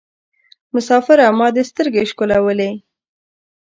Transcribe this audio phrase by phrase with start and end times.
[0.73, 2.71] مسافره ما دي سترګي شکولولې